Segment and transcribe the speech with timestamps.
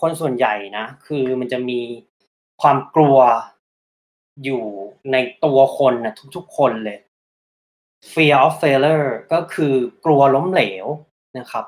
[0.00, 1.80] คนส่วนใหญ่นะ คือมันจะมี
[2.62, 3.18] ความกลัว
[4.44, 4.64] อยู่
[5.12, 6.98] ในตัวคนนะทุกๆคนเลย
[8.12, 9.74] fear of failure ก็คือ
[10.04, 10.86] กลัวล้มเหลว
[11.38, 11.64] นะครับ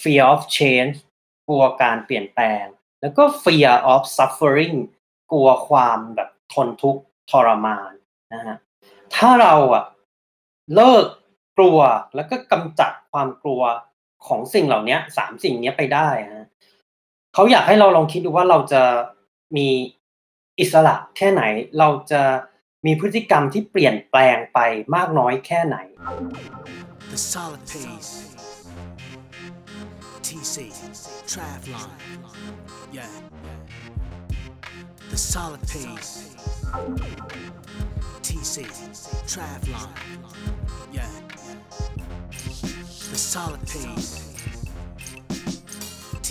[0.00, 0.96] fear of change
[1.46, 2.64] กลัวการเปลี่ยนแปลง
[3.00, 4.76] แล้วก็ fear of suffering
[5.32, 7.92] กลัวความแบบทนทุกข์ทรมาน
[8.34, 8.56] นะฮะ
[9.14, 9.84] ถ้าเราอะ
[10.74, 11.06] เลิก
[11.58, 11.78] กลัว
[12.14, 13.62] แล้วก็กำจัดความกลัว
[14.26, 16.39] ของสิ่งเหล่านี้สามสิ่งนี้ไปได้ฮะ
[17.34, 18.82] เขาอยากให้เราลองคิดดูว่าเราจะ
[19.56, 19.68] มี
[20.60, 21.42] อิสระแค่ไหน
[21.78, 22.22] เราจะ
[22.86, 24.58] มีพฤติกรรมที่เปลี่ยนแปลงไป
[24.94, 25.76] มากน้อยแค่ไหน
[27.12, 28.12] The solid pace.
[30.26, 30.56] TC,
[31.26, 31.90] Travlon.
[32.92, 33.10] Yeah.
[35.10, 36.36] The solid pace.
[38.22, 38.56] TC,
[39.32, 39.90] Travlon.
[40.92, 41.10] Yeah.
[43.10, 44.29] The solid pace.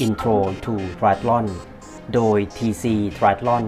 [0.05, 1.47] Intro to Triathlon
[2.15, 2.85] โดย TC
[3.17, 3.65] Triathlon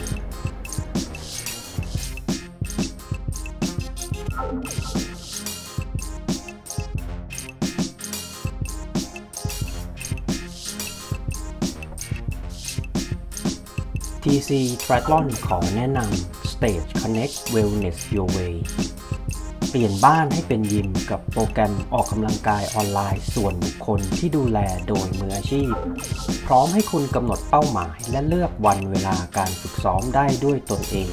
[14.23, 14.52] TC
[14.84, 18.55] Triathlon ขอแนะนำ Stage Connect Wellness Your Way
[19.73, 25.73] เปลี่ยนบ้านให้เป็นยิมกับโปรแกรมออกกำลังกายออนไลน์ ส่วนบุคคลที่ดูแลโดยมืออาชีพ
[26.47, 31.12] พร้อมให้คุณกำหนดเป้าหมายและเลือกวันเวลาการฝึกซ้อมได้ด้วยตนเอง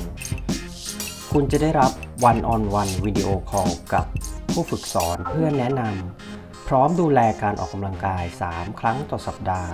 [1.33, 1.93] คุณจะได้รับ
[2.25, 4.07] วันออนวันวิดีโอคอลกับ
[4.53, 9.73] ผู้ฝึกสอนเพื่อแนะนำพร้อมดูแลการออกกำลังกาย 3 ครั้งต่อสัปดาห์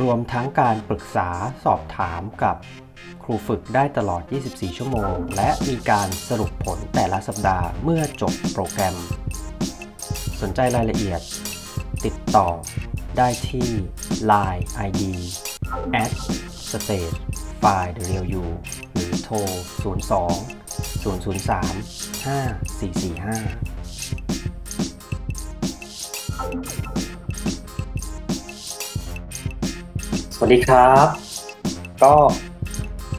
[0.00, 1.28] รวมทั้งการปรึกษา
[1.64, 2.56] สอบถามกับ
[3.30, 8.96] รูฝึกได้ตลอด 24 ชั่วโมง และมีการสรุปผลแต่ละสัปดาห์เมื่อจบโปรแกรม
[10.40, 11.20] สนใจรายละเอียด
[12.04, 12.48] ติดต่อ
[13.16, 13.68] ได้ที่
[14.30, 15.02] Line ID
[16.02, 16.12] at
[16.70, 17.16] stage
[17.62, 18.46] file the real you
[18.92, 19.36] หรือโทร
[19.82, 19.84] 02
[21.02, 21.04] 003
[30.30, 31.06] 5445 สวัสดีครับ
[32.02, 32.14] ก็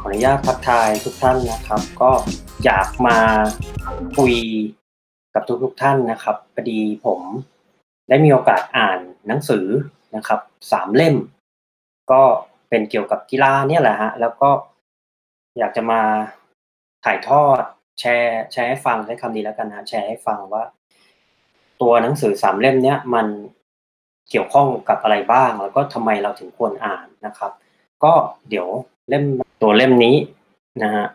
[0.03, 2.11] ขออนุญาตทักทายทุกท่านนะครับ ก็
[2.65, 3.17] อยากมา
[4.17, 4.35] คุย
[5.33, 7.19] กับทุกๆท่านนะครับพอดีผม
[8.09, 9.65] ได้มีโอกาสอ่านหนังสือ
[10.15, 10.39] นะครับ
[10.71, 11.15] สามเล่ม
[12.11, 12.21] ก็
[12.69, 14.49] เป็นเกี่ยวกับกีฬาเนี่ยแหละฮะแล้วก็
[15.57, 16.01] อยากจะมา
[17.05, 17.61] ถ่ายทอด
[17.99, 20.63] แชร์แชร์ให้ฟังใช้คำนี้แล้วกันนะแชร์ให้ฟังว่า
[21.81, 23.27] ตัวหนังสือสามเล่มเนี้ยมัน
[24.29, 27.51] เกี่ยวข้องกับอะไรบ้าง แล้วก็ทำไมเราถึงควรอ่านนะครับ
[28.03, 28.13] ก็
[28.49, 28.67] เดี๋ยว
[29.09, 29.23] เล่ม
[29.61, 30.15] ตัวเล่มนี้
[30.81, 31.05] นะฮะ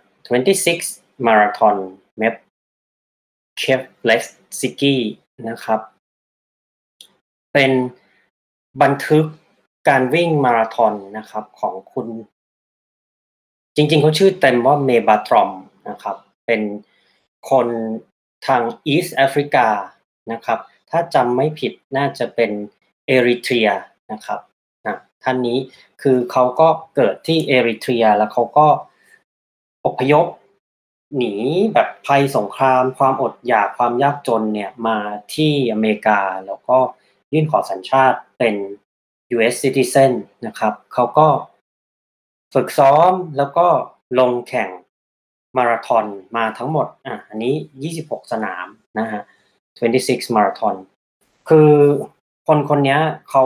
[0.58, 1.76] 26 Marathon
[2.20, 2.34] Map
[3.60, 4.22] Chef Lex
[4.60, 4.94] s i k i
[5.48, 5.80] นะครับ
[7.52, 7.72] เป็น
[8.82, 9.24] บันทึก
[9.88, 12.06] การวิ่งมาราธอนนะครับของคุณ
[13.76, 15.50] จริงๆเขาชื่อเต็มว่าเมบาตรอม
[15.88, 16.16] นะครับ
[16.46, 16.62] เป็น
[17.50, 17.68] คน
[18.46, 19.68] ทางอีสต์แอฟริกา
[20.32, 20.58] นะครับ
[20.90, 22.50] ถ้าจำไม่ผิดน่าจะเป็น
[23.06, 23.68] เอริเทรีย
[24.12, 24.40] นะครับ
[25.24, 25.58] ท่านนี้
[26.02, 28.66] คือเขาก็เกิดที่เอริเทรีย แล้วเขาก็
[29.86, 30.26] อพยพ
[31.16, 31.34] หนี
[31.74, 34.98] แบบภัยสงคราม ความอดอยากความยากจนเนี่ยมา
[35.34, 36.78] ที่อเมริกา แล้วก็
[37.32, 38.54] ยื่นขอสัญชาติเป็น
[39.34, 40.12] US citizen
[40.46, 41.28] นะครับเขาก็
[42.54, 43.66] ฝึกซ้อมแล้วก็
[44.18, 44.70] ลงแข่ง
[45.56, 46.04] มาราธอน
[46.36, 47.54] มาทั้งหมดอะอันนี้
[47.96, 48.66] 26 สนาม
[48.98, 49.22] นะฮะ
[49.76, 50.74] 26 มาราธอน
[51.48, 51.70] คือ
[52.46, 52.98] คนคนนี้
[53.30, 53.44] เขา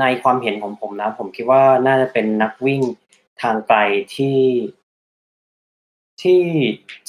[0.00, 2.82] ในความเห็นของผมนะ ผมคิดว่าน่าจะเป็นนักวิ่ง
[3.42, 3.78] ทางไกล
[4.16, 4.40] ที่
[6.22, 6.42] ที่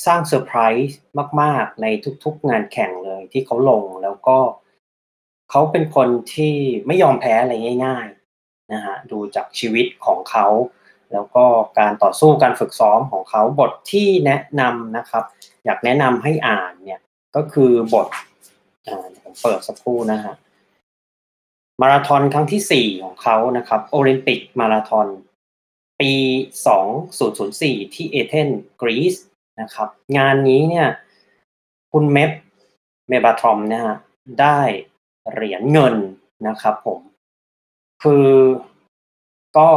[0.05, 0.97] สร้างเซอร์ไพรส์
[1.41, 1.87] มาก ๆ ใน
[2.23, 4.37] ทุก ๆ งานแข่งเลยที่เขาลงแล้วก็
[5.51, 6.55] เขาเป็นคนที่
[6.87, 7.53] ไม่ยอมแพ้อะไร
[7.85, 8.07] ง่าย
[8.39, 10.47] ๆนะฮะดูจากชีวิตของเขา
[11.13, 11.45] แล้วก็
[11.79, 15.23] การต่อสู้การฝึกซ้อมของเขาบทที่แนะนำนะครับ
[15.65, 17.01] อยากแนะนำให้อ่านเนี่ย
[17.35, 18.07] ก็คือบท
[18.87, 20.33] อ่าผมเปิดสักครู่นะฮะ
[21.81, 25.07] มาราธอนครั้งที่ 4 ของเขานะครับโอลิมปิกมาราธอน
[26.01, 26.13] ปี
[27.03, 28.49] 2004 ที่เอเธน
[28.81, 29.15] กรีซ
[29.61, 30.87] นะครับ งานนี้เนี่ย
[31.91, 32.31] คุณเมฟ
[33.09, 33.95] เมบาทรอมนะฮะ
[34.41, 34.59] ได้
[35.31, 35.95] เหรียญเงิน
[36.47, 36.99] นะครับผม
[38.03, 38.27] คือ
[39.57, 39.69] ก็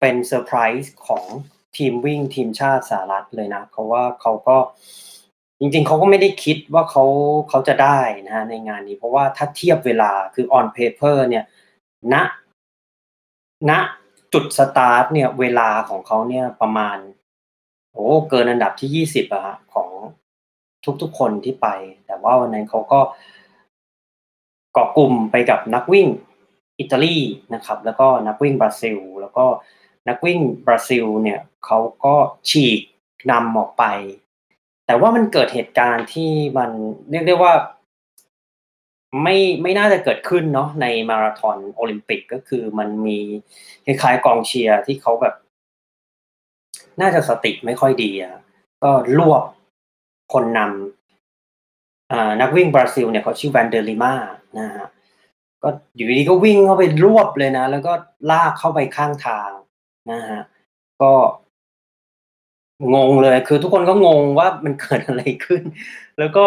[0.00, 1.24] เป็นเซอร์ไพรส์ของ
[1.76, 4.56] ทีมวิ่งทีมชาติสหรัฐเลยนะ เพราะว่าเขาก็
[5.60, 7.04] จริงๆเขาก็ไม่ได้คิดว่าเขา
[7.48, 11.44] เขาจะได้นะฮะในงานนี้ เพราะว่าถ้าเทียบเวลาคือ on paper เนี่ย
[12.12, 12.14] ณ
[13.70, 13.72] ณ
[14.32, 16.98] จุดสตาร์ทเนี่ยเวลาของเขาเนี่ยประมาณ
[17.92, 19.90] โอ้เกินอันดับที่ยี่สิบอะฮะของ
[21.02, 21.68] ทุกๆคนที่ไป
[22.06, 23.00] แต่ว่าวันนั้นเขาก็
[24.72, 26.08] เกาะกลุ่มไปกับนักวิ่ง
[26.78, 27.16] อิตาลี
[27.54, 29.44] นะครับ แล้วก็นักวิ่งบราซิล แล้วก็
[30.08, 32.14] นักวิ่งบราซิลเนี่ยเขาก็
[32.48, 32.80] ฉีก
[33.30, 33.84] นำออกไป
[34.86, 36.70] แต่ว่ามันเกิดเหตุการณ์ที่มัน
[37.10, 37.52] เรียกได้ว่า
[39.22, 43.18] ไม่ไม่น่าจะเกิดขึ้นเนาะในมาราธอนโอลิมปิกก็คือมันมี
[43.86, 45.34] คล้ายๆกองเชียร์ที่เขาแบบ
[47.00, 48.34] น่าจะสติไม่ค่อยดีอะ
[48.82, 49.42] ก็รวบ
[50.32, 54.14] คนนำนักวิ่งบราซิลเนี่ยเขาชื่อแวนเดอริมา
[54.58, 54.88] นะฮะ
[55.62, 57.92] ก็อยู่ดีก็วิ่งเข้าไปรวบเลยนะ แล้วก็
[58.30, 59.50] ลากเข้าไปข้างทาง
[60.12, 60.40] นะฮะ
[61.02, 61.12] ก็
[62.94, 65.62] งงเลย คือทุกคนก็งงว่ามันเกิดอะไรขึ้น
[66.18, 66.46] แล้วก็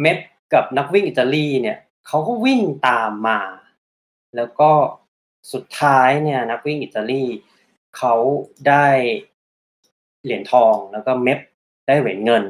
[0.00, 0.18] เม็ด
[0.54, 3.40] กับนักวิ่งอิตาลีเนี่ยเขาก็วิ่งตามมา
[4.36, 4.70] แล้วก็
[5.52, 7.24] สุดท้ายเนี่ยนักวิ่งอิตาลี
[7.96, 8.14] เขา
[8.68, 8.86] ได้
[10.22, 11.38] เหรียญทองแล้วก็เม็บ
[11.86, 12.44] ได้เหรียญเงิน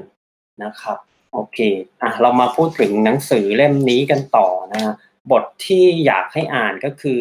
[0.64, 0.98] นะครับ
[1.32, 1.58] โอเค
[2.02, 4.94] อะเรามาพูดถึงหนังสือเล่มนี้กันต่อนะ
[5.32, 7.20] บทที่อยากให้อ่านก็คือ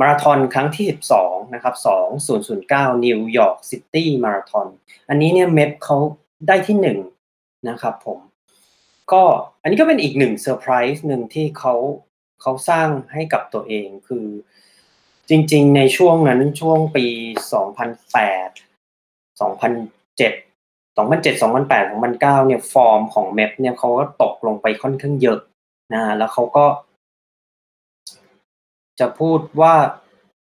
[0.00, 0.84] มาราธอนครั้งที่
[1.18, 1.74] 12 นะครับ
[2.40, 4.66] 2009 นิวยอร์กซิตี้มาราธอน
[5.08, 5.96] อันนี้เนี่ยเม็บเขา
[6.48, 6.98] ได้ที่หนึ่ง
[7.68, 8.18] นะครับผม
[9.12, 9.22] ก็
[9.62, 11.74] อันนี้ก็เป็นอีกหนึ่งเซอร์ไพรส์หนึ่งที่เขา
[12.42, 14.26] เขาสร้างให้กับตัวเองคือ
[15.28, 17.06] จริงๆ ในช่วงนั้นช่วงปี
[17.86, 19.40] 2008 2007
[20.96, 25.40] 2007 2008 2009 เนี่ยฟอร์มของเม็บเนี่ยเขาก็ตกลงไปค่อนข้างเยอะ
[25.92, 26.66] นะแล้วเขาก็
[29.00, 29.74] จะพูดว่า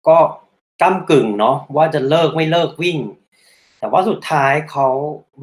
[0.07, 0.19] ก็
[0.81, 2.99] ก้ากึ่งเนาะว่าจะเลิกไม่เลิกวิ่ง
[3.79, 4.87] แต่ว่าสุดท้ายเขา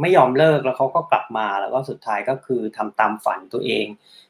[0.01, 3.87] ไม่ยอมเลิกแล้วเขาก็กลับมาแล้วก็สุดท้ายก็คือทำตามฝันตัวเอง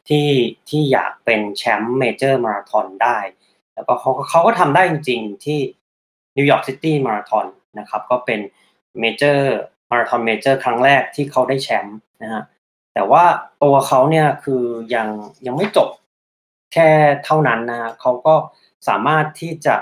[0.08, 0.28] ที่
[0.68, 3.18] ที่อยากเป็นแชมป์ major มาราธอนได้
[3.74, 5.60] แล้วก็เขาเขาก็ทำได้จริงๆที่
[6.36, 7.46] นิวยอร์กซิตี้มาราธอน
[7.78, 8.40] นะครับก็เป็น
[9.00, 9.52] major
[9.90, 12.42] มาราธอน major ครั้งแรกที่เขาได้แชมป์นะฮะ
[12.94, 13.24] แต่ว่า
[13.62, 14.62] ตัวเขาเนี่ยคือ
[14.94, 15.08] ยัง
[15.46, 15.88] ยังไม่จบ
[16.72, 16.90] แค่
[17.24, 18.34] เท่านั้นนะเขาก็
[18.88, 19.76] สามารถที่จะ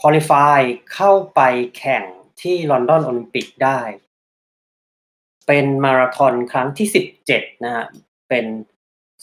[0.00, 0.60] qualify
[0.94, 1.40] เข้าไป
[1.78, 2.02] แข่ง
[2.40, 3.80] ที่ลอนดอนโอลิมปิกได้
[5.46, 6.88] เป็นมาราธอนครั้งที่
[7.26, 7.86] 17 นะฮะ
[8.28, 8.44] เป็น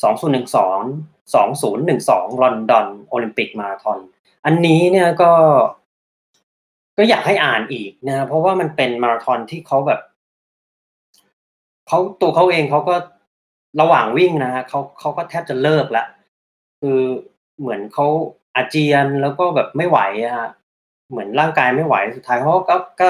[0.04, 4.00] 2012 2012 ลอนดอนโอลิมปิกมาราธอน
[4.46, 5.32] อันนี้เนี่ยก็
[6.98, 10.02] ก็อยากให้อ่านอีกนะ เพราะว่ามันเป็นมาราธอนที่เขาแบบ
[11.88, 12.96] เขาตัวเขาเองเขาก็
[13.82, 16.06] ระหว่างวิ่งนะฮะเขาเขาก็แทบจะเลิกละ
[16.88, 17.04] คือ
[17.60, 18.08] เหมือนเขา
[18.56, 20.50] อาเจียนแล้วก็แบบไม่ไหวอะฮะ
[21.10, 23.10] เหมือนร่างกายไม่ไหวสุดท้ายเขาก็ก็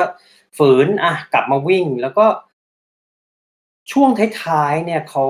[0.58, 2.26] ฝืนอะกลับมาวิ่งแล้วก็
[3.92, 4.10] ช่วง
[4.44, 5.26] ท้ายๆเนี่ยเขา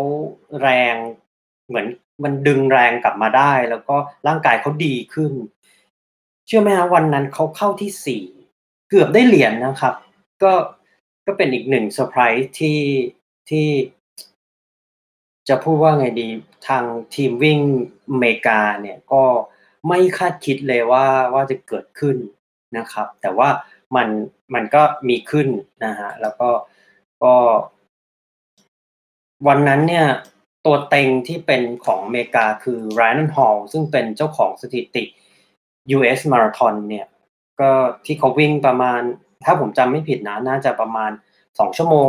[0.62, 0.96] แรง
[1.68, 1.86] เหมือน
[2.24, 3.96] มันดึงแรงกลับมาได้ แล้วก็
[4.28, 5.34] ร่างกายเขาดีขึ้น
[6.46, 8.24] เชื่อไหมฮะวันนั้นเขาเข้าที่สี่
[8.90, 9.96] เกือบได้เหรียญนะครับ
[10.44, 10.54] ก็
[11.26, 12.80] ก็เป็นอีกหนึ่งเซอร์ไพรส์ที่
[13.50, 13.68] ที่
[15.50, 16.28] จะพูดว่าไงดี
[16.68, 16.84] ทาง
[17.16, 17.60] ทีมวิ่ง
[18.10, 19.24] อเมริกาเนี่ยก็
[19.88, 22.18] ไม่คาดคิดเลยว่าว่าจะเกิดขึ้น
[22.78, 23.50] นะครับ แต่ว่า
[23.96, 24.08] มัน
[24.54, 25.48] มันก็มีขึ้น
[25.86, 26.50] นะฮะแล้วก็
[27.24, 27.36] ก็
[29.48, 30.08] วันนั้นเนี่ย
[30.66, 35.04] ตัวเต็งที่เป็นของอเมริกาคือ Ryan Hall ซึ่งเป็นเจ้าของสถิติ
[35.96, 37.08] US Marathon เนี่ย
[37.60, 37.72] ก็
[38.06, 39.02] ที่เขาวิ่งประมาณ
[39.44, 41.12] ถ้าผมจำไม่ผิดนะ น่าจะประมาณ
[41.60, 42.08] สองชั่วโมง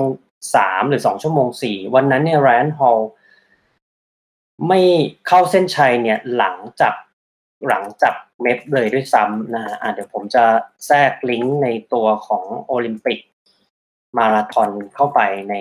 [0.54, 3.00] สามหรือสองชั่วโมงสี่วันนั้นเนี่ย Ryan Hall
[4.68, 4.80] ไม่
[5.26, 6.94] เข้าเส้นชัยเนี่ยหลังจาก
[7.68, 10.44] หลังจากเมฟเลยด้วยซ้ำนะฮะเดี๋ยวผมจะ
[10.86, 13.20] แทรกลิงก์ในตัวของโอลิมปิก
[14.18, 15.20] มาราธอนเข้าไป
[15.50, 15.54] ใน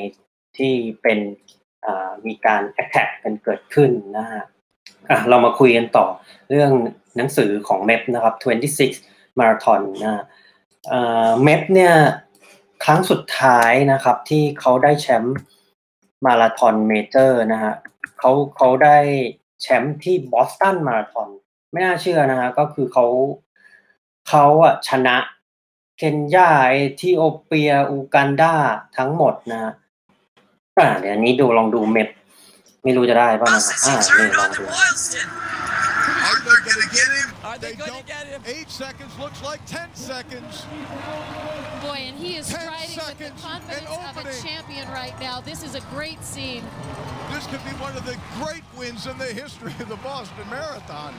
[0.58, 1.20] ที่เป็น
[2.26, 4.44] มีการแอ t แทกกันเกิดขึ้นนะฮะ
[5.30, 6.06] เรามาคุยกันต่อ
[6.50, 6.72] เรื่อง
[7.18, 8.36] หนังสือของเม็บนะครับ
[8.92, 10.24] 26มาราธอนนะ
[11.44, 11.94] เม็บเนี่ย
[12.86, 15.38] ครั้งสุดท้ายนะครับที่เขาได้แชมป์
[16.26, 17.74] มาราธอน major นะฮะ
[18.20, 18.98] เขาเขาได้
[19.62, 21.28] แชมป์ที่บอสตันมาราธอน
[21.72, 23.06] ไม่น่าเชื่อนะฮะก็คือเขา
[24.30, 25.18] เขาอะชนะ
[25.98, 28.54] เคนยาเอธิโอเปียอูกันดา
[28.98, 29.74] ทั้งหมดนะฮะ
[30.78, 32.08] อ่าเดี๋ยวนี้ดูลองดูเม็บ
[32.84, 34.64] ไม่รู้จะได้ป่ะนะอ่านี่ลองดู
[37.46, 38.42] Are they, they going to get him?
[38.48, 40.66] Eight seconds looks like 10 seconds.
[41.82, 45.42] Boy, and he is striding with the confidence of a champion right now.
[45.42, 46.64] This is a great scene.
[47.32, 51.14] This could be one of the great wins in the history of the Boston Marathon.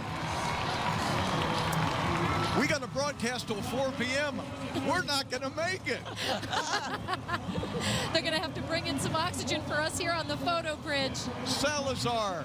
[2.59, 4.41] We got to broadcast till 4 p.m.
[4.89, 6.01] We're not going to make it.
[8.13, 10.77] They're going to have to bring in some oxygen for us here on the photo
[10.77, 11.17] bridge.
[11.45, 12.45] Salazar,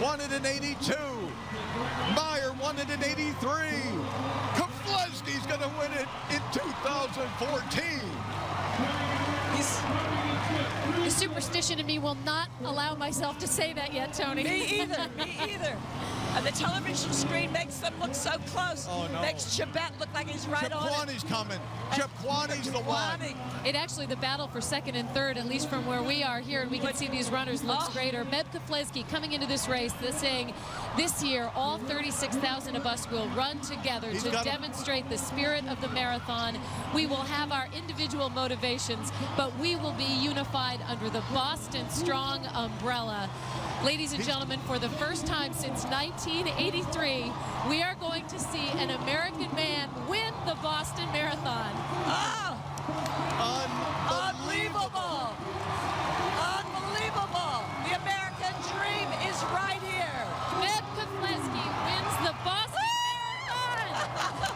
[0.00, 0.94] 182.
[2.16, 3.01] Meyer, 182
[3.42, 3.90] three.
[4.54, 7.82] Kofleski's going to win it in 2014.
[11.02, 14.44] The superstition in me will not allow myself to say that yet, Tony.
[14.44, 15.08] Me either.
[15.16, 15.76] Me either.
[16.34, 18.86] And the television screen makes them look so close.
[18.90, 19.20] Oh, no.
[19.20, 20.92] Makes Chibet look like he's right on it.
[20.92, 21.58] Chepkwani's coming.
[21.90, 23.20] Chepkwani's the one.
[23.66, 26.62] It actually, the battle for second and third, at least from where we are here,
[26.62, 27.92] and we can But- see these runners, looks Oh.
[27.92, 28.24] greater.
[28.24, 30.54] Meb Keflezgy coming into this race, they're saying
[30.96, 34.52] this year all 36,000 of us will run together He's to got 'em.
[34.54, 36.58] demonstrate the spirit of the marathon.
[36.94, 42.46] We will have our individual motivations, but we will be unified under the Boston Strong
[42.54, 43.28] umbrella.
[43.84, 45.84] Ladies and gentlemen, for the first time since
[46.24, 47.32] 1983,
[47.68, 51.72] we are going to see an American man win the Boston Marathon.
[52.06, 52.54] Oh,
[54.30, 55.34] Unbelievable.
[56.38, 57.66] unbelievable.
[57.90, 60.22] The American dream is right here.
[60.62, 62.86] Meb Keflezgy wins the Boston
[63.50, 64.54] Marathon.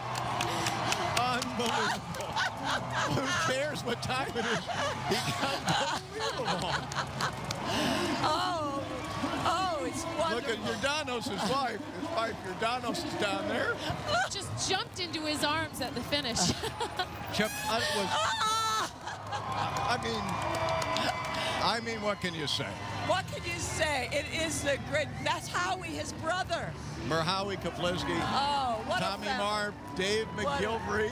[1.19, 2.31] Unbelievable.
[3.11, 4.63] Who cares what time it is?
[5.09, 6.75] He got unbelievable.
[10.49, 11.07] It's Look at.
[11.07, 11.79] Jordanos' wife.
[11.99, 13.73] His wife, Jordanos, is down there.
[14.29, 16.37] Just jumped into his arms at the finish.
[17.33, 18.09] Chip, I was!
[19.89, 22.67] I mean, I mean, what can you say?
[23.07, 24.09] What can you say?
[24.11, 25.07] It is the great.
[25.23, 26.71] That's Howie, his brother.
[27.07, 31.11] Merhawi Kaplitsky, Oh, what Tommy a fam- Marr, Dave What- McGilvery.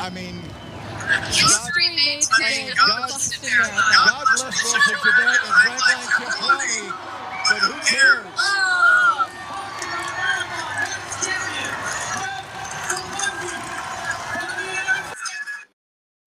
[0.00, 0.42] I mean,
[1.28, 3.94] History made today at the God- Boston Marathon.
[4.08, 6.84] God bless Wilson Tibet and Frankline Cipriani,
[7.48, 8.40] but who cares?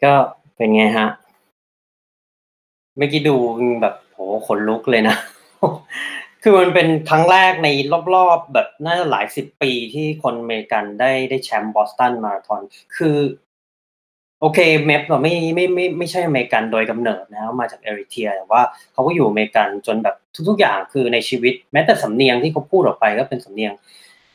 [0.04, 0.14] ก็
[0.56, 1.08] เป็นไงฮะ
[2.98, 3.36] เมื่อกี้ดู
[3.82, 5.16] แบบโหขนลุกเลยนะ
[6.44, 7.68] คือมันเป็นครั้งแรกใน
[8.16, 12.62] รอบๆ แบบน่าจะหลายสิบปีที่คนอเมริกันได้ได้แชมป์บอสตันมาราธอน
[12.98, 13.18] คือ
[14.42, 18.62] โอเค Meb เราไม่ไม่ไม่ไม่ใช่อเมริกันโดยกำเนิดนะมาจากเอริเทียแต่ว่า
[18.94, 20.16] เขาก็อยู่อเมริกันจนแบบ
[20.50, 23.74] ทุกๆอย่างคือในชีวิต แม้แต่สำเนียงที่เขาพูดออกไปก็เป็นสำเนียง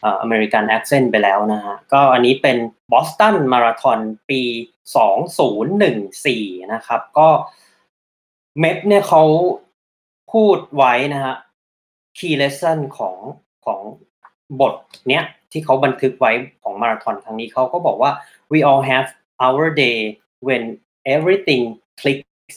[0.04, 2.56] อ่ออเมริกัน accent ไปแล้วนะฮะก็อันนี้เป็น
[2.92, 3.98] บอสตันมาราธอน
[4.30, 4.42] ปี
[6.12, 7.28] 2014 นะครับ ก็
[8.60, 9.22] Meb เนี่ยเขา
[10.32, 11.34] พูดไว้นะฮะ
[12.18, 13.16] key lesson ของ
[13.64, 13.80] ของ
[14.60, 14.74] บท
[15.08, 16.32] เนี้ยที่เขาบันทึกไว้
[16.62, 18.10] ของมาราธอนครั้งนี้เขาก็บอกว่า
[18.52, 19.08] we all have
[19.46, 19.98] our day
[20.46, 20.62] when
[21.14, 21.62] everything
[22.00, 22.56] clicks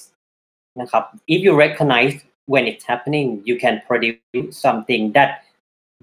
[0.81, 1.03] นะครับ
[1.33, 2.15] if you recognize
[2.53, 5.29] when it's happening you can produce something that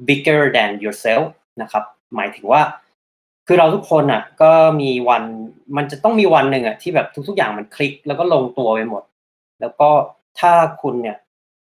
[0.09, 1.27] bigger than yourself
[1.63, 1.85] นะครับ
[2.17, 2.63] หมายถึงว่า
[3.47, 5.25] คือเราทุกคนอะก็มีวัน
[5.77, 9.03] มันจะต้องมีวันหนึ่งอะที่แบบทุก ๆ อย่างมันคลิกแล้วก็ลงตัวไปหมด
[9.61, 9.89] แล้วก็
[10.41, 10.53] ถ้า
[10.83, 11.19] คุณเนี่ย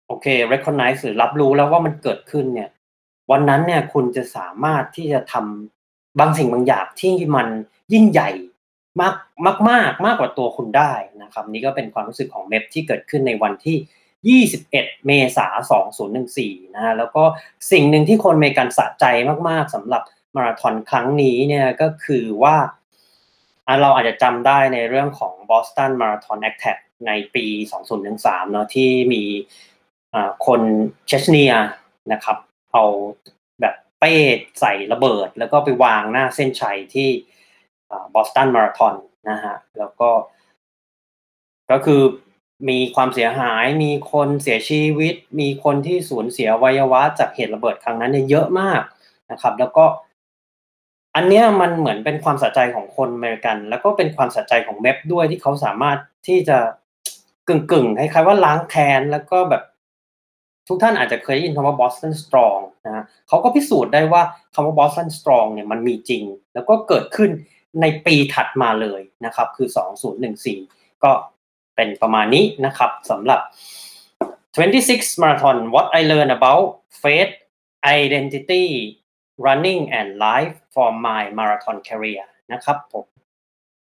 [0.07, 2.69] โอเค recognize หรือรับรู้แล้วว่ามันเกิดขึ้นเนี่ย
[3.31, 7.47] วันนั้นเนี่ยคุณจะสามารถที่จะทำบางสิ่งบางอย่างที่มัน
[7.93, 8.29] ยิ่งใหญ่
[9.01, 13.77] มากมากมากมากกว่าตัวคุณได้นะครับ นี่ก็เป็นความรู้สึกของเมฟที่เกิดขึ้นในวันที่
[14.49, 17.23] 21 เมษายน 2014นะฮะแล้วก็
[17.71, 19.05] สิ่งหนึ่งที่คนเมกันสะใจ
[19.49, 20.03] มากๆสำหรับ
[20.35, 22.57] มาราธอนครั้งนี้เนี่ยก็คือว่า
[23.81, 27.45] เราอาจจะจำได้ในเรื่องของ Boston Marathon Attack ในปี
[27.99, 29.23] 2013 เนาะที่มี
[30.45, 30.61] คน
[31.07, 31.53] เชชเนีย
[32.11, 32.37] นะครับ
[32.71, 32.83] เอา
[33.61, 34.13] แบบเป้
[34.59, 37.09] ใส่ระเบิด แล้วก็ไปวางหน้าเส้นชัยที่
[38.13, 38.93] บอสตันมาราธอน
[39.29, 40.09] นะฮะแล้วก็
[41.71, 42.01] ก็คือ
[42.69, 48.81] มีความเสียหายมีคนเสียชีวิต มีคนที่สูญเสียวัยวะจากเหตุระเบิดครั้งนั้นเนี่ยเยอะมาก
[49.31, 49.85] นะครับ แล้วก็
[51.15, 55.97] อันเนี้ยมันเหมือนเป็นความสะใจของคนอเมริกัน แล้วก็เป็นความสะใจของเมฟด้วยที่เขาสามารถ
[56.27, 56.57] ที่จะ
[57.47, 59.63] กึ่งกึ่งๆคล้ายๆว่าล้างแค้นแล้วก็แบบ
[60.67, 64.21] ทุกท่านอาจจะเคยได้ยินคำว่า Boston Strong นะฮะเขาก็พิสูจน์ได้ว่า
[64.53, 66.23] คำว่า Boston Strong เนี่ยมันมีจริง
[66.53, 67.31] แล้วก็เกิดขึ้น
[67.81, 69.67] ในปีถัดมาเลยนะครับ คือ
[70.35, 71.11] 2014 ก็
[71.75, 73.39] เป็นประมาณนี้นะครับสำหรับ
[74.55, 76.65] 26 Marathon What I Learned About
[77.01, 77.33] Faith
[77.99, 78.65] Identity
[79.45, 83.05] Running and Life for My Marathon Career นะครับผม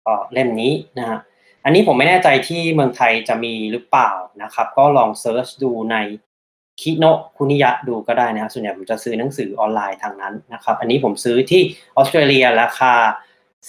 [0.07, 1.19] ก็เล่มนี้นะฮะ
[1.64, 4.11] อันนี้ผมไม่แน่ใจที่เมืองไทยจะมีหรือเปล่า
[4.43, 5.97] นะครับ ก็ลอง search ดูใน
[6.81, 11.62] คิโนะคุนิยะดูก็ได้นะครับส่วนใหญ่ผมจะซื้อหนังสือออนไลน์ทางนั้นนะครับ อันนี้ผมซื้อที่
[11.97, 12.95] ออสเตรเลียราคา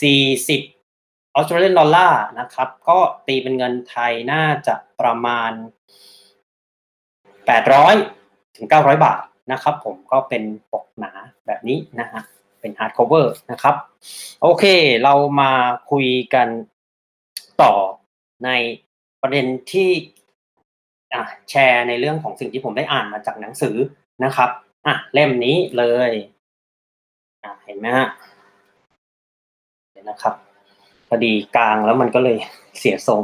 [0.02, 5.52] 40 Australian dollar นะครับ ก็ตีเป็นเงินไทยน่าจะประมาณ
[7.66, 11.12] 800 ถึง 900 บาทนะครับผมก็เป็นปกหนา
[11.46, 12.22] แบบนี้นะฮะ
[12.60, 13.76] เป็น hardcover นะครับ
[14.42, 14.64] โอเค
[15.04, 15.52] เรามา
[15.92, 16.48] คุยกัน
[17.62, 17.74] ต่อ
[18.46, 18.50] ใน
[19.22, 19.90] ประเด็นที่
[21.50, 23.76] แชร์ในเรื่องของสิ่งที่ผมได้อ่านมาจากหนังสือ
[24.24, 24.50] นะครับ
[24.86, 26.12] อะเล่มนี้เลย
[27.44, 28.08] อะเห็นไหมฮะ
[30.10, 30.36] นะครับ
[31.08, 32.38] พอดีกลางแล้วมันก็เลย
[32.80, 33.24] เสียทรง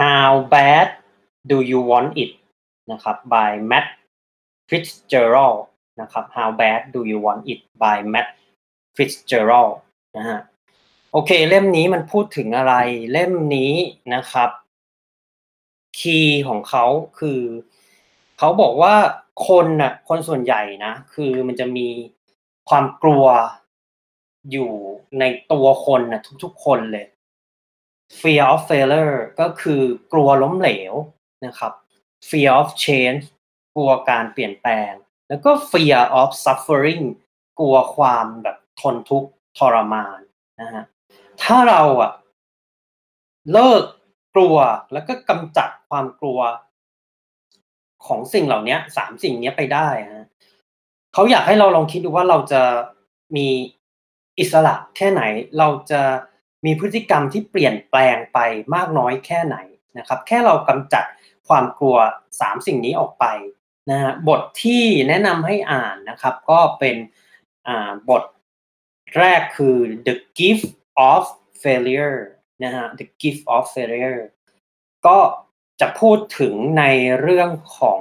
[0.00, 0.88] How bad
[1.50, 2.30] do you want it
[2.90, 3.86] นะครับ by Matt
[4.68, 5.60] Fitzgerald
[6.00, 8.28] นะครับ How bad do you want it by Matt
[8.96, 9.74] Fitzgerald
[10.16, 10.40] นะฮะ
[11.12, 12.74] โอเค เล่มนี้มันพูดถึงอะไร
[13.12, 13.72] เล่มนี้
[14.14, 14.50] นะครับ
[15.98, 16.84] คีย์ของเขา
[17.18, 17.40] คือ
[18.38, 18.94] เขาบอกว่า
[19.48, 21.88] คนน่ะ คนส่วนใหญ่นะ คือมันจะมี
[22.68, 23.24] ความกลัว
[24.50, 24.70] อยู่
[25.18, 27.06] ในตัวคนนะทุกๆคนเลย
[28.20, 30.94] fear of failure ก็คือกลัวล้มเหลว
[31.46, 31.72] นะครับ
[32.28, 33.24] fear of change
[33.74, 34.92] กลัวการเปลี่ยนแปลง
[35.28, 37.04] แล้วก็ fear of suffering
[37.58, 40.20] กลัวความแบบทนทุกข์ทรมาน
[40.60, 40.84] นะฮะ
[41.42, 42.12] ถ้าเราอะ
[43.52, 43.82] เลิก
[44.34, 44.56] กลัว
[44.92, 46.40] แล้วก็กำจัดความกลัว
[48.06, 50.26] ของสิ่งเหล่านี้สามสิ่งนี้ไปได้ฮะ
[51.14, 52.62] เขาอยากให้เราลองคิดดูว่าเราจะ
[53.36, 53.48] มี
[54.40, 55.22] อิสระแค่ไหน
[55.58, 56.02] เราจะ
[56.66, 58.38] มีพฤติกรรมที่เปลี่ยนแปลงไป
[58.74, 59.56] มากน้อยแค่ไหน
[59.98, 61.04] นะครับ แค่เรากำจัด
[61.48, 61.98] ความกลัว
[62.40, 63.24] สามสิ่งนี้ออกไป
[63.90, 66.96] นะฮะบทที่แนะนำให้อ่านนะครับ ก็เป็น
[68.10, 68.24] บท
[69.18, 69.76] แรกคือ
[70.06, 70.68] the gift
[71.10, 71.22] of
[71.62, 72.18] failure
[72.64, 74.20] นะฮะ the gift of failure
[75.06, 75.18] ก็
[75.80, 76.84] จะพูดถึงใน
[77.20, 78.00] เรื่องของ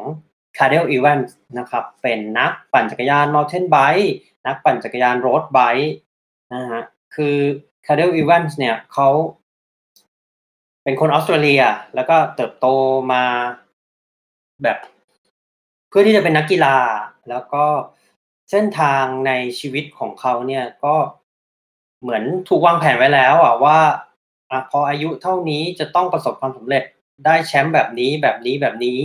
[0.58, 4.10] c a r d e l Evans นะครับ เป็นนักปั่นจักรยาน mountain bike
[4.46, 5.90] นักปั่นจักรยาน road bike
[6.52, 6.84] นะฮะ
[7.16, 7.36] คือ
[7.86, 9.10] c a r d e l Evans เนี่ยเขา
[10.84, 11.64] เป็นคนออสเตรเลีย
[11.96, 12.68] แล้วก็เติบโต
[13.12, 13.24] มา
[14.64, 14.78] แบบ
[15.90, 16.78] เพื่อที่จะเป็นนักกีฬา
[17.30, 17.66] แล้วก็
[18.52, 20.96] เส้นทางในชีวิตของเขาเนี่ยก็
[22.02, 23.80] เหมือนถูกวางแผนไว้แล้วอะว่า
[24.52, 26.84] อพออายุเท่านี้จะต้องประสบความสำเร็จ
[27.26, 29.00] ได้แชมป์แบบนี้แบบนี้แบบนี้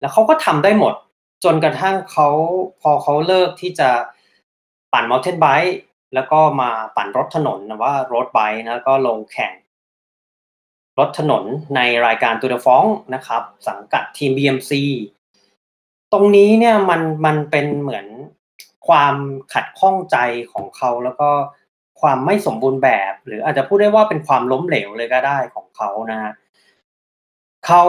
[0.00, 0.94] แล้วเขาก็ทำได้หมด
[1.44, 2.28] จนกระทั่งเขา
[2.82, 3.90] พอเขาเลิกที่จะ
[4.92, 5.72] ปั่น mountain bike
[6.14, 9.52] แล้วก็มาปั่นรถถนนนะว่ารถไบค์แล้วก็ลงแข่ง
[10.98, 11.44] รถถนน
[11.76, 14.72] ในรายการตูดฟองนะครับ สังกัดทีม BMC
[16.12, 18.06] ตรงนี้เนี่ยมันมันเป็นเหมือน
[18.88, 19.14] ความ
[19.52, 20.16] ขัดข้องใจ
[20.52, 21.30] ของเขาแล้วก็
[22.00, 26.32] ความไม่สมบูรณ์แบบ หรืออาจจะพูดได้ว่าเป็นความล้มเหลวเลยก็ได้ของเขานะ
[27.66, 27.84] เขา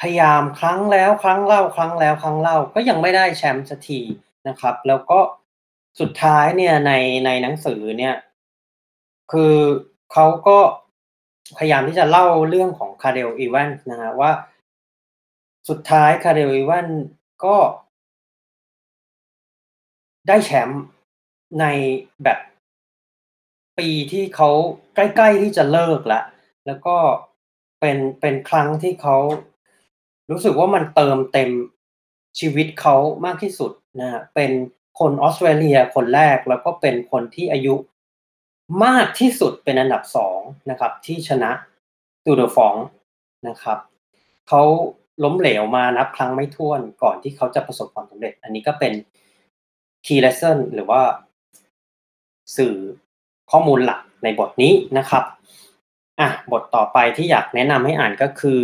[0.00, 4.00] พยายามครั้งแล้วครั้งเล่าครั้งแล้วครั้งเล่าก็ยังไม่ได้แชมป์สักที
[4.48, 5.18] นะครับ แล้วก็
[6.00, 6.92] สุดท้ายเนี่ยใน
[7.24, 8.14] ในหนังสือเนี่ย
[9.32, 9.54] คือ
[10.12, 10.58] เขาก็
[11.56, 14.32] พยายามที่จะเล่าเรื่องของคาเดลอีแวนนะฮะว่า
[15.68, 16.88] สุดท้ายคาเดลอีแวน
[17.44, 17.56] ก็
[20.28, 20.82] ได้แชมป์
[21.60, 21.64] ใน
[22.22, 22.38] แบบ
[23.78, 24.50] ปีที่เขา
[24.94, 26.24] ใกล้ ๆ ที่จะเลิกล้ว
[26.66, 26.96] แล้วก็
[27.80, 29.16] เป็นเป็นครั้งที่เขา
[30.30, 31.50] รู้สึกว่ามันเติมเต็ม
[32.38, 34.50] ชีวิตเขามากที่สุดนะฮะเป็น
[34.98, 37.74] คนออสเตรเลียคนแรกแล้วก็เป็นคนที่อายุ
[38.84, 40.38] มากที่สุดเป็นอันดับสอง
[40.70, 41.50] นะครับ ที่ชนะ
[42.24, 42.74] ตูดฟอง
[43.48, 43.78] นะครับ
[44.48, 44.62] เขา
[45.24, 48.92] ล้มเหลวมานับครั้งไม่ถ้วนก่อนที่เขาจะประสบความสำเร็จ อันนี้ก็เป็น
[50.06, 51.02] key lesson หรือว่า
[52.56, 52.74] สื่อ
[53.50, 55.24] ข้อมูลหลักในบทนี้นะครับ
[56.20, 58.60] อะบทต่อไปที่อยากแนะนำให้อ่านก็คือ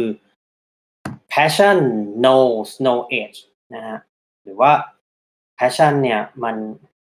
[1.32, 1.78] passion
[2.22, 3.38] knows no age
[3.74, 3.98] นะฮะ
[4.42, 4.72] หรือว่า
[5.60, 6.56] passion เนี่ยมัน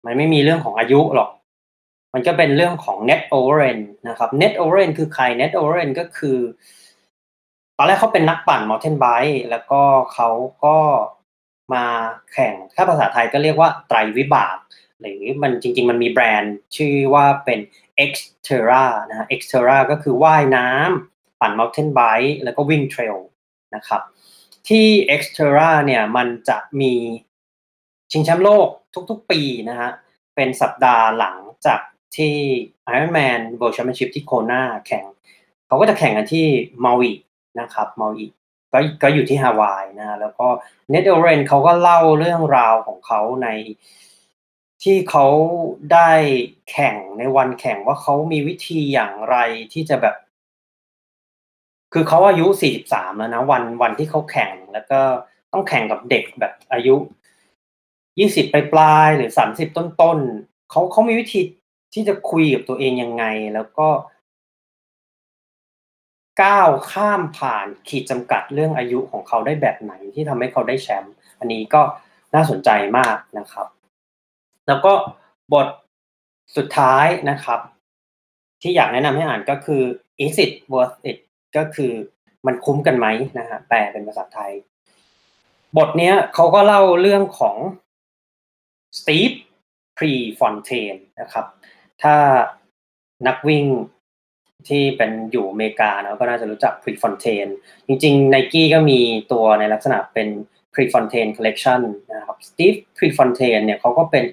[0.06, 1.30] มันไม่มีเรื่องของอายุหรอก
[2.13, 6.38] มันก็เป็นเรื่องของ net overend นะครับ net overend คือใคร net overend ก็คือ
[7.78, 9.82] ตอนแรกเขาเป็นนักปั่น mountain bike แล้วก็
[10.13, 10.30] เขา
[10.65, 10.78] ก็
[11.74, 11.86] มา
[12.34, 14.58] แข่ง ถ้าภาษาไทยก็เรียกว่าไตรวิบาก
[15.00, 17.60] หรือมันจริง ๆ มันมีแบรนด์ ชื่อว่าเป็น
[18.10, 23.17] Xterra นะฮะ Xterra ก็คือว่ายน้ำปั่น mountain bike แล้วก็วิ่งเทรล
[23.76, 24.02] นะครับ
[24.67, 24.88] ที่
[25.20, 26.93] Xterra เนี่ยมันจะมี
[28.12, 28.67] ชิงแชมป์โลก
[29.10, 29.89] ทุกๆปีนะฮะ
[30.36, 31.80] เป็นสัปดาห์หลังจาก
[32.17, 32.36] ที่
[32.93, 35.06] Ironman World Championship ที่โคนาแข่ง
[35.67, 36.48] เขาก็จะแข่งกันที่
[36.84, 37.12] มาวี
[37.60, 38.26] นะครับมาวี
[38.74, 40.48] ก็ก็อยู่ที่ฮาวายนะ แล้วก็
[40.89, 43.48] เน t เ o เรนเขาก็เล่าเรื่องราวของเขาใน
[44.84, 45.26] ที่เขา
[45.93, 46.12] ได้
[46.72, 49.36] แข่งในวันแข่งว่าเขามีวิธีอย่างไร
[49.74, 50.15] ที่จะแบบ
[51.93, 52.46] คือเขาอายุ
[52.84, 55.00] 43 แล้วนะ วันวันที่เขาแข่งแล้วก็
[55.52, 56.96] ต้องแข่งกับเด็กแบบอายุ
[58.20, 61.42] 20ปลายปลายๆหรือ30ต้นต้นๆเขาเขามีวิธี
[61.94, 63.88] ที่จะคุยกับตัวเองยังไง แล้วก็
[66.42, 71.82] ก้าวข้ามผ่านขีดจำกัดเรื่องอายุของเขาได้แบบไหนที่ทำให้เขาได้แชมป์อันนี้ก็
[72.36, 73.68] น่าสนใจมากนะครับ
[74.68, 74.94] แล้วก็
[75.54, 75.68] บท
[76.58, 77.60] สุดท้ายนะครับ
[78.62, 79.82] ที่อยากแนะนำให้อ่านก็คือ
[80.26, 81.18] is it worth it
[81.58, 81.92] ก็คือ
[82.46, 83.08] มันคุ้มกันไหม
[83.40, 84.52] นะฮะแปลเป็นภาษาไทย
[85.78, 87.58] บทเนี้ยเขาก็เล่าเรื่องของ
[89.00, 89.32] สตีฟ
[89.97, 91.45] พรีฟอนเทนนะครับ
[92.04, 92.15] ถ้า
[93.28, 93.65] นักวิ่ง
[94.67, 97.52] ที่เป็นอยู่อเมริกาเนาะก็น่าจะรู้จัก Prefontaine
[97.88, 99.00] จริงๆ Nike ก็มี
[99.32, 100.28] ตัวในลักษณะเป็น
[100.73, 101.82] Prefontaine Collection
[102.13, 104.26] นะครับ Steve Prefontaine เนี่ยเขาก็เป็น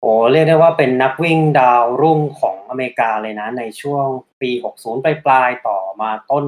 [0.00, 4.06] โอ้เรียกได้ว่าเป็นนักวิ่งดาวรุ่งของอเมริกาเลยนะ ในช่วง
[4.40, 6.44] ปี 60 ปลายปลายๆต่อมาต้น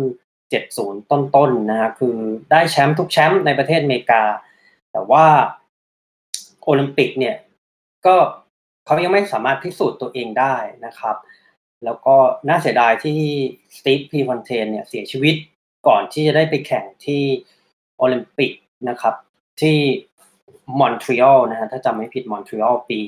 [0.54, 2.16] 70 ต้นๆนะฮะคือ
[2.50, 4.22] ได้แชมป์ทุกแชมป์ในประเทศอเมริกา
[4.92, 5.26] แต่ว่า
[6.66, 7.36] โอลิมปิกเนี่ย
[8.06, 8.16] ก็
[8.84, 10.54] เขายังไม่สามารถพิสูจน์ตัวเองได้
[10.86, 11.16] นะครับ
[11.84, 12.16] แล้วก็
[12.48, 13.18] น่าเสียดายที่
[13.76, 15.36] Steve Prefontaine เนี่ยเสียชีวิต
[15.86, 17.22] ก่อนที่จะได้ไปแข่งที่
[17.98, 18.52] โอลิมปิก
[18.88, 19.14] นะครับ
[19.60, 19.76] ที่
[20.78, 23.00] มอนทรีออลนะฮะถ้าจำไม่ผิดมอนทรีออลปี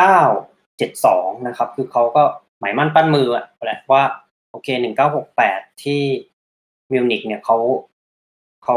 [0.00, 2.22] 1972 นะครับ คือเขาก็
[2.58, 4.02] หมายมั่นปั้นมืออะแหละว่า
[4.50, 4.68] โอเค
[5.26, 6.02] 1968 ที่
[6.92, 7.58] มิวนิกเนี่ยเขา
[8.64, 8.76] เขา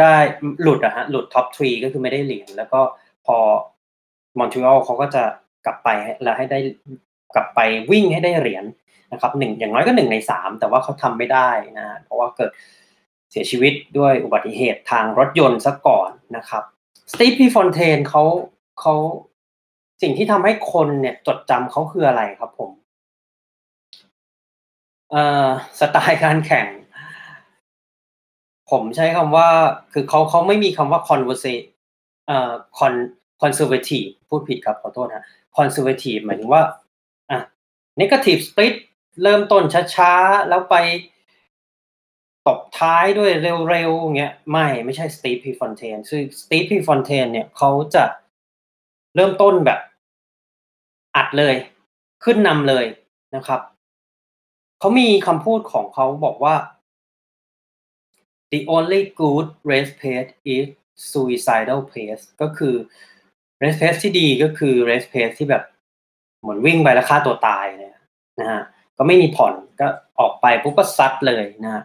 [0.00, 0.14] ได้
[0.62, 2.80] หลุดอะฮะหลุด top three ก็คือไม่ได้เหรียญแล้วก็
[3.26, 3.36] พอ
[4.38, 5.22] มอนทรีออลเขาก็จะ
[5.66, 5.88] กลับไป
[6.22, 6.58] แล้วให้ได้
[7.34, 8.64] กลับไปวิ่งให้ได้เหรียญ
[9.12, 12.50] นะครับหนึ่งอย่างน้อยก็หนึ่งในสามแต่ว่าเขาทำไม่ได้นะฮะเพราะว่าเกิด
[13.30, 16.62] เสียชีวิตด้วยอุบัติเหตุทางรถยนต์ซะก่อนนะครับ
[17.12, 18.22] Steve Prefontaine เขา
[18.80, 18.94] เขา
[20.02, 22.70] สิ่งที่ทำให้คนเนี่ยจดจำเขาคืออะไรครับผม
[25.10, 26.66] เอ่อสไตล์การแข่ง
[28.70, 29.48] ผมใช้คำว่า
[29.92, 31.54] คือเขาเขาไม่มีคำว่า converse
[32.26, 32.94] เอ่อ con
[33.42, 35.24] conservative พูดผิดครับขอโทษนะ
[35.56, 36.62] conservative หมายถึงว่า
[37.30, 37.40] อะ
[38.00, 38.74] negative split
[39.22, 39.62] เริ่มต้น
[39.94, 40.76] ช้าๆ แล้วไป
[42.46, 43.30] ตบท้ายด้วย
[43.70, 48.04] เร็วๆอย่างเงี้ยไม่ไม่ใช่ Steve Prefontaine ซึ่ง Steve Prefontaine เนี่ยเขาจะ
[49.14, 49.80] เริ่มต้นแบบ
[51.16, 51.54] อัดเลย
[52.24, 52.84] ขึ้นนำเลย
[53.36, 53.60] นะครับ
[54.78, 56.54] เขามีคำพูดของเขาบอกว่า
[58.54, 60.66] the only good race pace is
[61.10, 62.74] suicide pace ก็คือ
[63.62, 65.64] race pace ที่ดีก็คือ race pace ที่แบบ
[66.40, 67.90] เหมือนวิ่งไปแล้วฆ่าตัวตายเลย
[68.40, 68.62] นะฮะ
[68.96, 69.88] ก็ไม่มีผ่อนก็
[70.18, 71.82] ออกไปปุ๊บก็ซัดเลยนะฮะ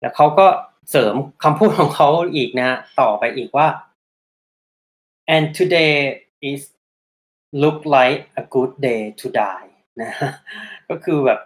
[0.00, 0.46] แล้วเขาก็
[0.90, 3.68] เสริมคำพูดของเขาอีกนะฮะต่อไปอีกว่า
[5.34, 5.92] and today
[6.50, 6.62] is
[7.62, 9.70] look like a good day to die
[10.02, 10.30] นะฮะ
[10.88, 11.40] ก็คือแบบ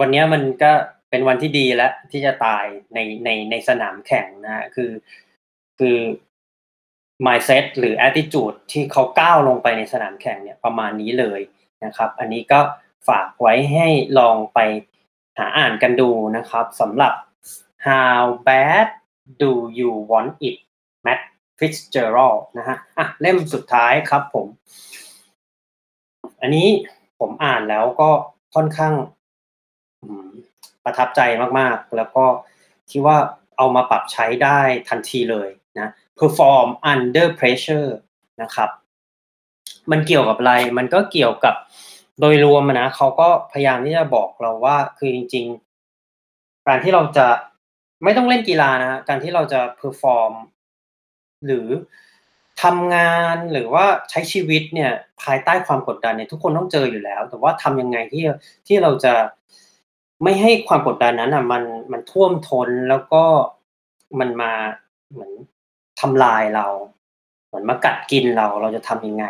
[0.00, 0.72] วันนี้มันก็
[1.10, 4.90] เป็นวันที่ดีแล้วที่จะตายในในในสนามแข่งนะ คือ
[5.78, 5.98] คือ
[7.26, 11.40] mindset หรือ attitude ที่เขาก้าวลงไปในสนามแข่งเนี่ยประมาณนี้เลย
[11.84, 12.60] นะครับ อันนี้ก็
[13.08, 14.58] ฝากไว้ให้ลองไป
[15.38, 17.12] หาอ่านกันดูนะครับสำหรับ
[17.86, 18.86] how bad
[19.42, 20.56] do you want it
[21.06, 21.20] Matt
[21.58, 24.46] Fitzgerald นะฮะอะเล่มสุดท้ายครับผม
[26.40, 26.68] อันนี้
[27.20, 28.10] ผมอ่านแล้วก็
[28.54, 28.94] ค่อนข้าง
[30.84, 31.20] ประทับใจ
[31.58, 32.24] มากๆ แล้วก็
[32.90, 33.16] คิดว่า
[33.56, 37.90] เอามาปรับใช้ได้ทันทีเลยนะ perform under pressure
[38.42, 38.70] นะครับ
[39.90, 41.54] มันเกี่ยวกับอะไร มันก็เกี่ยวกับ
[42.20, 45.46] โดยรวมนะเขาก็พยายามที่จะบอกเราว่าคือจริง
[46.06, 47.26] ๆ การที่เราจะ
[48.04, 50.32] ไม่ต้องเล่นกีฬานะฮะการที่เราจะ perform
[51.46, 51.68] หรือ
[52.62, 58.24] ทำงานหรือว่าใช้ชีวิตเนี่ยภายใต้ความกดดันเนี่ยทุกคนต้องเจออยู่แล้ว แต่ว่าทำยังไงที่
[58.66, 59.14] ที่เราจะ
[60.22, 63.24] ไม่ให้ความกดดันนั้นอะมันมันท่วมท้นแล้วก็
[64.20, 64.52] มันมา
[65.10, 65.32] เหมือน
[66.00, 66.66] ทำลายเรา
[67.46, 69.26] เหมือนมากัดกินเราเราจะทำยังไง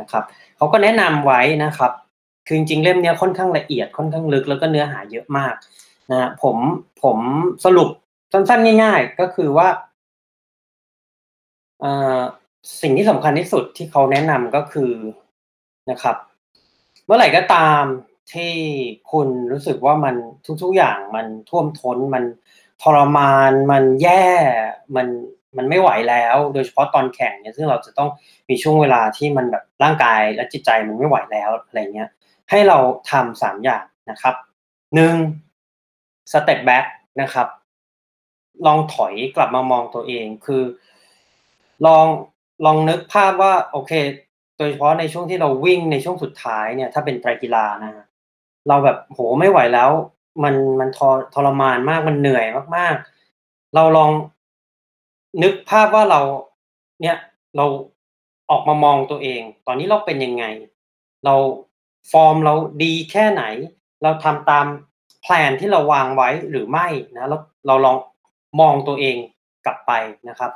[0.00, 0.24] นะครับ
[0.56, 1.92] เขาก็แนะนำไว้นะครับ
[2.46, 5.54] คือจริงๆเล่มเนี้ยค่อนข้างละเอียดค่อนข้างลึกแล้วก็เนื้อหาเยอะมาก
[6.10, 6.56] นะฮะผม
[7.02, 7.18] ผม
[7.64, 7.88] สรุป
[8.32, 9.68] สั้นๆง่าย ๆ ก็คือว่า
[11.82, 12.20] อ่อ
[12.82, 14.92] สิ่งที่สำคัญที่สุดที่เขาแนะนำก็คือ
[15.90, 16.16] นะครับ
[17.06, 17.82] เมื่อไหร่ก็ตาม
[18.32, 18.54] ที่
[19.12, 20.14] คุณรู้สึกว่ามัน
[20.62, 22.24] ทุก ๆอย่างมันท่วมท้นมัน
[22.82, 24.26] ทรมาน มันแย่
[24.96, 25.06] มัน
[25.56, 28.08] มันไม่ไหวแล้ว โดยเฉพาะตอนแข่งเนี่ยซึ่งเราจะต้อง
[28.48, 32.08] มีช่วงเวลาที่มันแบบร่างกายและจิตใจมันไม่ไหวแล้วอะไรเงี้ย
[32.50, 32.78] ให้เรา
[33.10, 34.34] ทำสามอย่างนะครับ
[34.94, 35.14] หนึ่ง
[36.32, 36.84] step back
[37.20, 37.48] นะครับ
[38.66, 40.62] ลองถอยกลับมามองตัวเองคือ
[41.86, 42.06] ลอง
[42.64, 43.92] ลองนึกภาพว่า โอเค
[44.58, 48.06] โดยเฉพาะในช่วงที่เราวิ่งในช่วงสุดท้ายเนี่ย ถ้าเป็นไตรกีฬานะฮะ
[48.68, 49.90] เราแบบโหไม่ไหวแล้ว
[50.42, 52.44] มันมันทรทรมานมากมันเหนื่อย
[52.76, 52.94] มาก
[53.34, 54.10] ๆ เราลอง
[55.42, 56.20] นึกภาพว่าเรา
[57.02, 57.16] เนี่ย
[57.56, 57.66] เรา
[58.50, 60.44] ออกมามองตัวเอง ตอนนี้เราเป็นยังไง
[61.24, 61.34] เรา
[62.12, 63.44] ฟอร์มเราดีแค่ไหน
[64.02, 64.66] เราทำตาม
[65.22, 67.96] แผนที่เราวางไว้หรือไม่นะเราเราลอง
[68.60, 69.16] มองตัวเอง
[69.64, 69.92] กลับไป
[70.28, 70.50] นะครับ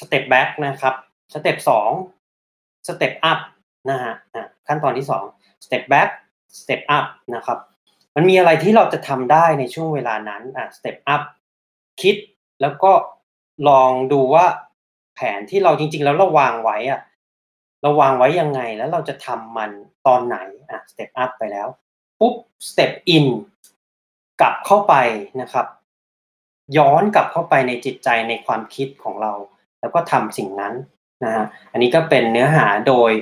[0.00, 0.94] step back นะครับ
[1.34, 1.90] สเต็ปสอง
[2.88, 3.40] step up
[3.90, 4.14] นะฮะ
[4.66, 5.24] ขั้นตอนที่สอง
[5.64, 6.08] step back
[6.58, 7.58] step up นะครับ
[8.14, 11.22] มันมีอะไรที่เราจะทำได้ในช่วงเวลานั้นอะ step up
[12.00, 12.16] คิด
[12.60, 12.92] แล้วก็
[13.68, 14.46] ลองดูว่า
[15.14, 17.00] แผนที่เราจริง ๆ แล้วเราวางไว้อะ
[17.82, 19.70] เราวางไว้ยังไงแล้วเราจะทำมัน
[20.06, 20.38] ตอนไหน
[20.70, 21.68] อะ step up ไปแล้ว
[22.20, 22.34] ปุ๊บ
[22.68, 23.26] step in
[24.40, 24.94] กลับเข้าไป
[25.40, 25.66] นะครับ
[26.76, 29.32] ย้อนกลับเข้าไปในจิตใจในความคิดของเรา
[29.80, 30.74] แล้วก็ทำสิ่งนั้น
[31.24, 33.12] นะฮะอันนี้ก็เป็นเนื้อหาโดย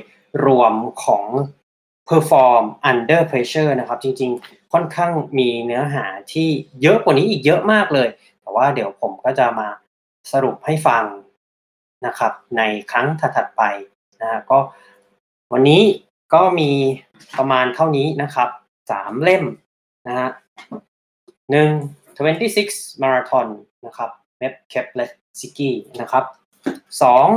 [0.47, 1.25] รวมของ
[2.11, 6.49] perform under pressure นะครับ จริงๆ ค่อนข้างมีเนื้อหาที่
[6.83, 8.09] เยอะกว่านี้อีกเยอะมากเลย
[8.41, 9.69] แต่ว่าเดี๋ยวผมก็จะมา
[10.33, 11.05] สรุปให้ฟัง
[12.07, 13.63] นะครับ ในครั้งถัดๆไป
[14.21, 14.59] นะฮะก็
[15.53, 15.83] วันนี้
[16.35, 16.71] ก็มี
[17.39, 18.49] ประมาณเท่านี้นะครับ
[18.91, 19.45] สามเล่ม
[20.07, 20.29] นะฮะ
[21.51, 21.71] หนึ่ง
[22.37, 23.49] 26 Marathon
[23.87, 25.01] นะครับเมฟเคปเล
[25.41, 26.25] สกี้นะครับ
[27.03, 27.29] สอง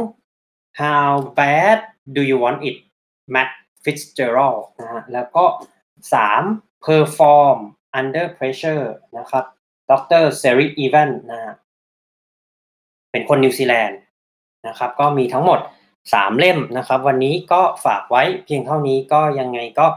[0.82, 1.78] How bad
[2.16, 2.78] do you want it
[3.34, 3.50] Matt
[3.84, 5.46] Fitzgerald นะฮะแล้วก็
[6.13, 6.43] สาม
[6.86, 7.58] Perform
[8.00, 8.86] under pressure
[9.17, 9.43] นะครับ
[9.89, 9.91] ด
[10.22, 11.54] รเซริอีแวนนะฮะ
[13.12, 14.00] เป็นคนนิวซีแลนด์
[14.67, 15.60] นะครับ ก็มีทั้งหมด
[16.13, 19.88] สามเล่มนะครับ วันนี้ก็ฝากไว้เพียงเท่านี้ก็ยังไงก็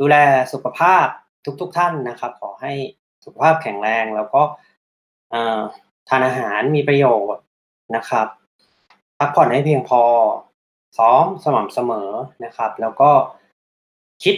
[0.00, 0.16] ดูแล
[0.52, 1.06] สุขภาพ
[1.60, 2.72] ทุกๆทท่านนะครับ ขอให้
[3.24, 4.42] สุขภาพแข็งแรงแล้วก็
[6.08, 7.44] ทานอาหารมีประโยชน์
[7.96, 8.26] นะครับ
[9.18, 10.02] พักผ่อนให้เพียงพอ
[10.96, 12.10] ซ้อมสม่ำเสมอ
[12.44, 13.10] นะครับ แล้วก็
[14.24, 14.36] คิด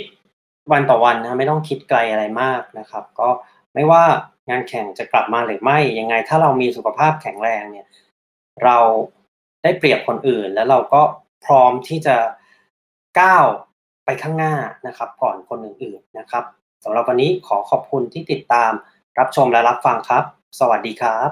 [0.73, 3.29] วันต่อวันนะไม่ต้องคิดไกลอะไรมากนะครับ ก็
[3.75, 4.05] ไม่ว่า
[4.49, 7.87] งานแข่งจะกลับมาหรือไม่ยังไง ถ้าเรามีสุขภาพแข็งแรงเนี่ย
[8.65, 8.79] เรา
[9.63, 11.03] ได้เปรียบคนอื่น แล้วเราก็
[11.45, 12.17] พร้อมที่จะ
[13.21, 13.45] ก้าว
[14.05, 14.55] ไปข้างหน้า
[14.87, 16.45] นะครับ ก่อนคนอื่นๆนะครับ
[16.85, 18.73] สำหรับวันนี้ขอขอบคุณที่ติดตาม
[19.19, 20.25] รับชมและรับฟังครับ
[20.61, 21.31] สวัสดีครับ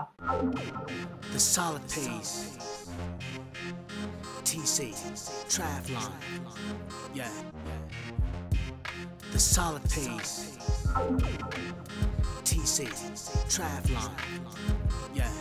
[1.35, 2.35] The solid pace.
[4.48, 4.78] TC.
[5.52, 6.11] Travlon.
[7.12, 7.28] Yeah.
[9.32, 10.56] The solid pace.
[12.48, 12.78] TC.
[13.54, 14.11] Travlon.
[15.20, 15.34] Yeah.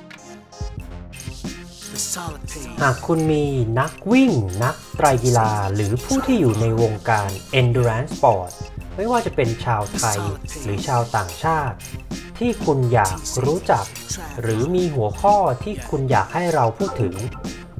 [1.93, 2.67] The solid pace.
[2.81, 3.43] หากคุณมี
[3.79, 4.31] นักวิ่ง
[4.63, 8.51] นักไตรกีฬา หรือผู้ที่อยู่ในวงการ endurance sport
[8.95, 10.19] ไม่ว่าจะเป็นชาวไทย
[10.63, 11.77] หรือชาวต่างชาติ
[12.39, 13.85] ที่คุณอยากรู้จัก
[14.41, 17.15] หรือมีหัวข้อที่คุณอยากให้เราพูดถึง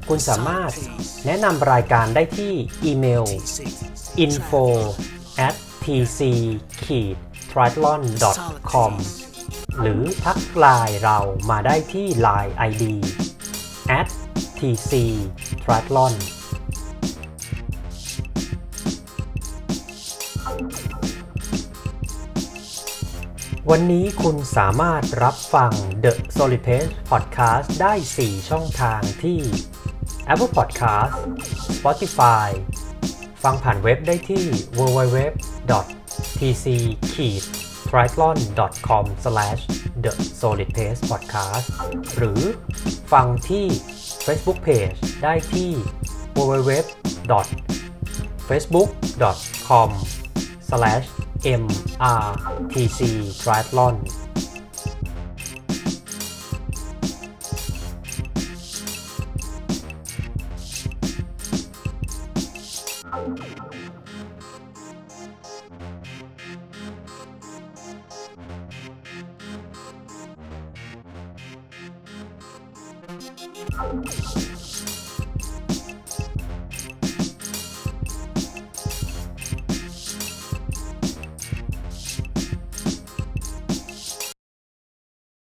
[0.08, 0.72] คุณสามารถ
[1.26, 2.52] แนะนำรายการได้ที่
[2.84, 3.24] อีเมล
[4.24, 4.64] info
[5.46, 6.20] at tc
[7.50, 8.02] triathlon
[8.70, 8.92] com
[9.80, 11.18] หรือทักไลน์เรา
[11.50, 12.84] มาได้ที่ Line ID
[13.98, 14.08] at
[14.58, 14.92] tc
[15.62, 16.14] triathlon
[23.70, 25.72] วันนี้คุณสามารถรับฟัง
[26.04, 29.40] The Solid Pace Podcast ได้ 4 ช่องทางที่
[30.32, 31.12] Apple Podcast
[31.76, 32.48] Spotify
[33.42, 34.44] ฟังผ่านเว็บได้ที่
[34.78, 35.18] www
[36.38, 36.66] tc
[37.12, 37.14] t
[37.96, 38.36] r i a t l o n
[38.88, 41.66] com the solid pace podcast
[42.16, 42.40] หรือ
[43.12, 43.64] ฟังที่
[44.26, 45.70] Facebook Page ได้ที่
[46.36, 47.32] www
[48.48, 48.90] facebook
[49.68, 49.90] com
[51.62, 53.00] mrtc
[53.42, 53.94] triathlon